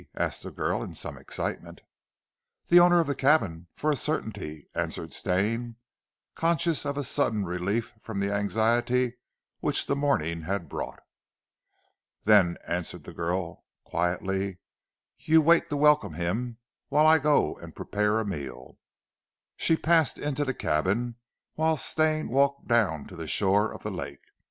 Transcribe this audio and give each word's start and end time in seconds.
asked 0.15 0.41
the 0.41 0.49
girl 0.49 0.81
in 0.81 0.95
some 0.95 1.15
excitement. 1.15 1.81
"The 2.69 2.79
owner 2.79 2.99
of 2.99 3.05
the 3.05 3.13
cabin 3.13 3.67
for 3.75 3.91
a 3.91 3.95
certainty!" 3.95 4.67
answered 4.73 5.13
Stane, 5.13 5.75
conscious 6.33 6.87
of 6.87 6.97
a 6.97 7.03
sudden 7.03 7.45
relief 7.45 7.93
from 8.01 8.19
the 8.19 8.33
anxiety 8.33 9.17
which 9.59 9.85
the 9.85 9.95
morning 9.95 10.41
had 10.41 10.67
brought. 10.67 11.01
"Then," 12.23 12.57
answered 12.65 13.03
the 13.03 13.13
girl 13.13 13.63
quietly, 13.83 14.57
"you 15.19 15.39
wait 15.39 15.69
to 15.69 15.77
welcome 15.77 16.15
him, 16.15 16.57
whilst 16.89 17.19
I 17.21 17.21
go 17.21 17.57
and 17.57 17.75
prepare 17.75 18.19
a 18.19 18.25
meal." 18.25 18.79
She 19.55 19.77
passed 19.77 20.17
into 20.17 20.43
the 20.43 20.55
cabin, 20.55 21.17
whilst 21.57 21.85
Stane 21.85 22.27
walked 22.29 22.67
down 22.67 23.05
to 23.05 23.15
the 23.15 23.27
shore 23.27 23.71
of 23.71 23.83
the 23.83 23.91
lake. 23.91 24.23